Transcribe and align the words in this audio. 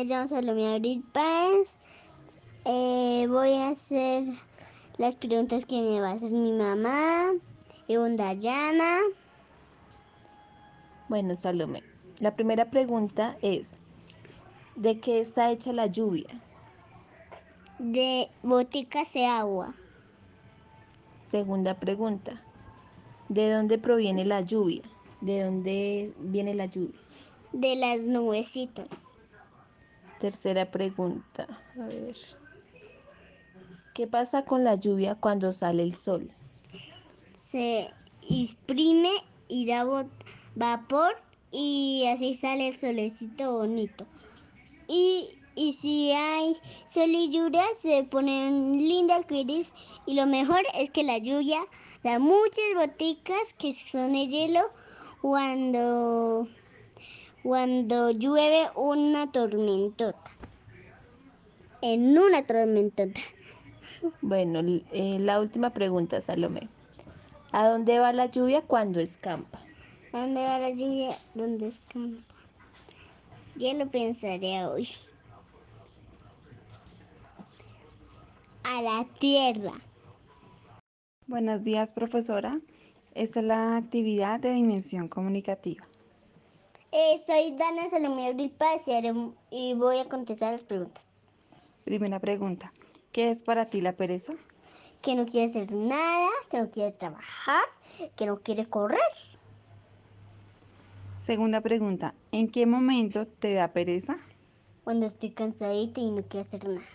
Me 0.00 0.06
llamo 0.06 0.26
Salomé 0.26 0.66
Abril 0.66 1.04
Páez. 1.12 1.76
Eh, 2.64 3.26
voy 3.28 3.52
a 3.52 3.68
hacer 3.68 4.24
las 4.96 5.14
preguntas 5.14 5.66
que 5.66 5.82
me 5.82 6.00
va 6.00 6.08
a 6.08 6.12
hacer 6.14 6.32
mi 6.32 6.52
mamá, 6.52 7.32
Dayana. 7.86 8.96
Bueno, 11.10 11.36
Salomé, 11.36 11.82
la 12.18 12.34
primera 12.34 12.70
pregunta 12.70 13.36
es, 13.42 13.74
¿de 14.74 14.98
qué 15.00 15.20
está 15.20 15.50
hecha 15.50 15.74
la 15.74 15.84
lluvia? 15.84 16.28
de 17.78 18.30
boticas 18.42 19.12
de 19.12 19.26
agua, 19.26 19.74
Segunda 21.18 21.78
pregunta, 21.78 22.42
¿de 23.28 23.52
dónde 23.52 23.76
proviene 23.76 24.24
la 24.24 24.40
lluvia? 24.40 24.80
¿De 25.20 25.44
dónde 25.44 26.14
viene 26.20 26.54
la 26.54 26.64
lluvia? 26.64 26.98
de 27.52 27.76
las 27.76 28.04
nubecitas, 28.04 28.88
Tercera 30.20 30.70
pregunta, 30.70 31.48
a 31.74 31.86
ver. 31.86 32.16
¿Qué 33.94 34.06
pasa 34.06 34.44
con 34.44 34.62
la 34.62 34.76
lluvia 34.76 35.16
cuando 35.16 35.50
sale 35.50 35.82
el 35.82 35.94
sol? 35.94 36.30
se 37.50 37.90
exprime 38.28 39.10
y 39.48 39.66
da 39.66 39.84
vapor 40.54 41.16
y 41.50 42.04
así 42.06 42.34
sale 42.34 42.68
el 42.68 42.74
solecito 42.74 43.58
bonito. 43.58 44.06
Y, 44.86 45.36
y 45.56 45.72
si 45.72 46.12
hay 46.12 46.54
sol 46.86 47.10
y 47.10 47.30
lluvia 47.30 47.64
se 47.76 48.04
ponen 48.04 48.78
linda 48.78 49.16
arcoíris 49.16 49.72
y 50.06 50.14
lo 50.14 50.26
mejor 50.26 50.62
es 50.74 50.90
que 50.90 51.02
la 51.02 51.18
lluvia 51.18 51.58
da 52.04 52.20
muchas 52.20 52.74
boticas 52.76 53.52
que 53.58 53.72
son 53.72 54.12
de 54.12 54.28
hielo 54.28 54.70
cuando, 55.20 56.46
cuando 57.42 58.10
llueve 58.10 58.70
una 58.74 59.32
tormentota. 59.32 60.30
En 61.82 62.18
una 62.18 62.44
tormentota. 62.44 63.20
Bueno, 64.20 64.60
eh, 64.92 65.18
la 65.18 65.40
última 65.40 65.70
pregunta, 65.70 66.20
Salomé. 66.20 66.68
¿A 67.52 67.68
dónde 67.68 67.98
va 67.98 68.12
la 68.12 68.26
lluvia 68.26 68.62
cuando 68.62 69.00
escampa? 69.00 69.58
¿A 70.12 70.20
¿Dónde 70.20 70.42
va 70.42 70.58
la 70.58 70.70
lluvia? 70.70 71.10
¿Dónde 71.34 71.68
escampa? 71.68 72.34
Ya 73.56 73.74
lo 73.74 73.90
pensaré 73.90 74.64
hoy. 74.66 74.88
A 78.62 78.82
la 78.82 79.06
tierra. 79.18 79.72
Buenos 81.26 81.62
días, 81.62 81.92
profesora. 81.92 82.60
Esta 83.14 83.40
es 83.40 83.46
la 83.46 83.76
actividad 83.76 84.40
de 84.40 84.52
dimensión 84.52 85.08
comunicativa. 85.08 85.89
Eh, 86.92 87.20
soy 87.24 87.54
Dana 87.56 87.88
Salomé 87.88 88.30
haré- 88.30 89.34
y 89.50 89.74
voy 89.74 89.98
a 89.98 90.08
contestar 90.08 90.52
las 90.52 90.64
preguntas. 90.64 91.06
Primera 91.84 92.18
pregunta. 92.18 92.72
¿Qué 93.12 93.30
es 93.30 93.42
para 93.42 93.66
ti 93.66 93.80
la 93.80 93.92
pereza? 93.92 94.32
Que 95.00 95.14
no 95.14 95.24
quiere 95.24 95.50
hacer 95.50 95.72
nada, 95.72 96.28
que 96.50 96.58
no 96.58 96.70
quiere 96.70 96.92
trabajar, 96.92 97.62
que 98.16 98.26
no 98.26 98.36
quiere 98.38 98.66
correr. 98.68 99.00
Segunda 101.16 101.60
pregunta. 101.60 102.14
¿En 102.32 102.48
qué 102.48 102.66
momento 102.66 103.26
te 103.26 103.54
da 103.54 103.72
pereza? 103.72 104.16
Cuando 104.84 105.06
estoy 105.06 105.30
cansadita 105.30 106.00
y 106.00 106.10
no 106.10 106.22
quiero 106.22 106.46
hacer 106.46 106.66
nada. 106.68 106.86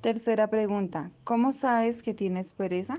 Tercera 0.00 0.48
pregunta. 0.48 1.10
¿Cómo 1.24 1.52
sabes 1.52 2.02
que 2.02 2.14
tienes 2.14 2.54
pereza? 2.54 2.98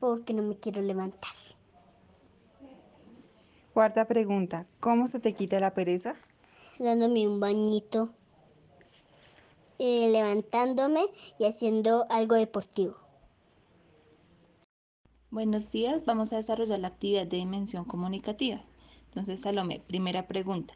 Porque 0.00 0.32
no 0.32 0.42
me 0.42 0.56
quiero 0.56 0.80
levantar. 0.80 1.30
Cuarta 3.72 4.06
pregunta. 4.06 4.66
¿Cómo 4.80 5.08
se 5.08 5.18
te 5.20 5.34
quita 5.34 5.58
la 5.60 5.74
pereza? 5.74 6.14
Dándome 6.78 7.26
un 7.28 7.40
bañito. 7.40 8.14
eh, 9.78 10.10
levantándome 10.10 11.00
y 11.38 11.44
haciendo 11.46 12.06
algo 12.10 12.36
deportivo. 12.36 12.94
Buenos 15.30 15.70
días, 15.70 16.04
vamos 16.04 16.32
a 16.32 16.36
desarrollar 16.36 16.78
la 16.78 16.88
actividad 16.88 17.26
de 17.26 17.38
dimensión 17.38 17.84
comunicativa. 17.84 18.62
Entonces, 19.06 19.40
Salomé, 19.40 19.80
primera 19.80 20.26
pregunta. 20.28 20.74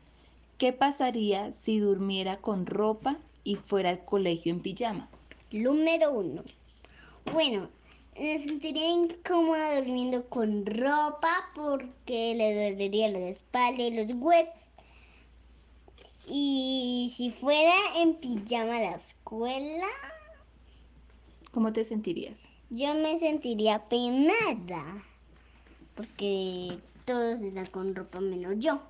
¿Qué 0.59 0.73
pasaría 0.73 1.53
si 1.53 1.79
durmiera 1.79 2.39
con 2.39 2.67
ropa 2.67 3.19
y 3.45 3.57
fuera 3.57 3.91
al 3.91 4.05
colegio 4.05 4.53
en 4.53 4.61
pijama? 4.61 5.09
Número 5.53 6.13
uno. 6.13 6.43
Bueno, 7.33 7.69
me 8.19 8.39
sentiría 8.39 8.89
incómoda 8.89 9.77
durmiendo 9.77 10.29
con 10.29 10.65
ropa 10.67 11.51
porque 11.55 12.35
le 12.35 12.71
dolería 12.71 13.09
la 13.11 13.29
espalda 13.29 13.83
y 13.83 13.91
los 13.91 14.13
huesos. 14.17 14.75
Y 16.29 17.13
si 17.17 17.31
fuera 17.31 17.75
en 17.97 18.15
pijama 18.17 18.77
a 18.77 18.81
la 18.81 18.97
escuela, 18.97 19.87
¿Cómo 21.53 21.73
te 21.73 21.85
sentirías? 21.85 22.49
yo 22.69 22.95
me 22.97 23.19
sentiría 23.19 23.89
penada 23.89 24.85
porque 25.95 26.79
todos 27.05 27.41
están 27.41 27.67
con 27.67 27.95
ropa 27.95 28.21
menos 28.21 28.55
yo. 28.59 28.81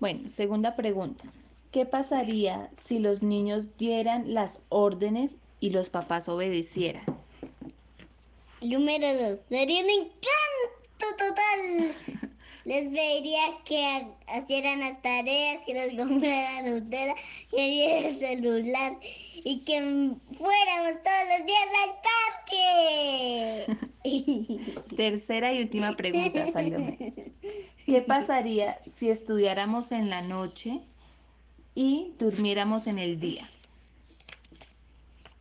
Bueno, 0.00 0.28
segunda 0.28 0.76
pregunta. 0.76 1.24
¿Qué 1.72 1.84
pasaría 1.84 2.70
si 2.76 3.00
los 3.00 3.22
niños 3.22 3.76
dieran 3.76 4.32
las 4.32 4.58
órdenes 4.68 5.36
y 5.60 5.70
los 5.70 5.90
papás 5.90 6.28
obedecieran? 6.28 7.04
Número 8.62 9.14
dos. 9.14 9.40
Sería 9.48 9.82
un 9.82 9.90
encanto 9.90 11.06
total. 11.16 12.30
Les 12.64 12.88
pediría 12.88 13.40
que 13.64 14.06
hicieran 14.38 14.80
las 14.80 15.00
tareas, 15.00 15.64
que 15.64 15.72
nos 15.72 15.88
compraran 15.96 16.70
Nutella, 16.70 17.14
que 17.50 17.66
dieran 17.66 18.04
el 18.04 18.16
celular 18.16 18.98
y 19.44 19.60
que 19.64 19.80
fuéramos 20.36 21.02
todos 21.02 21.24
los 21.30 21.46
días 21.46 21.68
al 21.82 21.90
parque. 22.04 22.58
Tercera 24.96 25.54
y 25.54 25.62
última 25.62 25.96
pregunta, 25.96 26.50
Salomé. 26.52 27.14
¿Qué 27.86 28.02
pasaría 28.06 28.78
si 28.82 29.08
estudiáramos 29.08 29.92
en 29.92 30.10
la 30.10 30.20
noche 30.20 30.80
y 31.74 32.12
durmiéramos 32.18 32.86
en 32.86 32.98
el 32.98 33.18
día? 33.18 33.48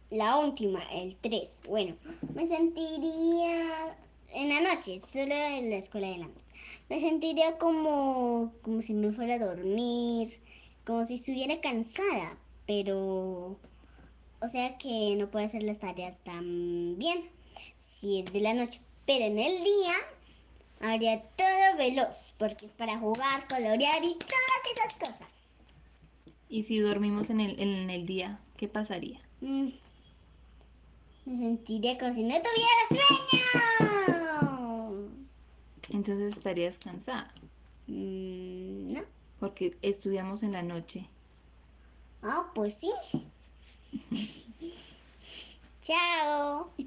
La 0.10 0.38
última, 0.38 0.82
el 0.94 1.18
3. 1.18 1.64
Bueno, 1.68 1.94
me 2.34 2.48
sentiría 2.48 3.98
en 4.34 4.50
la 4.50 4.74
noche, 4.74 5.02
solo 5.02 5.34
en 5.34 5.70
la 5.70 5.76
escuela 5.76 6.08
de 6.08 6.20
la 6.20 6.28
noche. 6.28 6.46
Me 6.90 7.02
sentiría 7.02 7.58
como, 7.58 8.54
como 8.62 8.82
si 8.82 8.94
me 8.94 9.12
fuera 9.12 9.36
a 9.36 9.40
dormir, 9.40 10.40
como 10.86 11.06
si 11.06 11.16
estuviera 11.16 11.60
cansada, 11.60 12.38
pero, 12.66 13.58
o 14.40 14.48
sea 14.50 14.78
que 14.78 15.16
no 15.18 15.30
puedo 15.30 15.46
hacer 15.46 15.64
las 15.64 15.80
tareas 15.80 16.22
tan 16.24 16.98
bien 16.98 17.30
si 17.78 18.22
es 18.22 18.32
de 18.32 18.40
la 18.40 18.54
noche. 18.54 18.80
Pero 19.06 19.26
en 19.26 19.40
el 19.40 19.62
día 19.62 19.94
haría 20.80 21.22
todo 21.22 21.78
veloz, 21.78 22.34
porque 22.38 22.66
es 22.68 22.72
para 22.72 22.98
jugar, 22.98 23.46
colorear 23.50 24.04
y 24.06 24.14
todas 24.14 24.62
esas 24.74 24.94
cosas. 24.94 25.28
Y 26.48 26.64
si 26.64 26.80
dormimos 26.80 27.30
en 27.30 27.42
el, 27.42 27.60
en 27.60 27.90
el 27.90 28.06
día, 28.06 28.40
¿qué 28.56 28.70
pasaría? 28.70 29.20
Mm. 29.42 29.68
Me 31.28 31.38
sentiría 31.38 31.98
como 31.98 32.14
si 32.14 32.24
no 32.24 32.36
tuviera 32.42 32.88
sueño. 32.90 33.04
Entonces 35.90 36.38
estarías 36.38 36.78
cansada, 36.80 37.34
Mm, 37.88 38.94
no. 38.94 39.02
porque 39.40 39.78
estudiamos 39.82 40.44
en 40.44 40.54
la 40.54 40.64
noche. 40.64 41.06
Ah, 42.24 42.50
pues 42.56 42.76
sí. 42.76 42.92
Chao. 45.82 46.70